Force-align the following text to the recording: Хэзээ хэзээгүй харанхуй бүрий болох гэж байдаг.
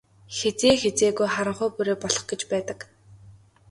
Хэзээ 0.37 0.73
хэзээгүй 0.83 1.27
харанхуй 1.31 1.69
бүрий 1.75 1.97
болох 2.01 2.23
гэж 2.29 2.41
байдаг. 2.51 2.79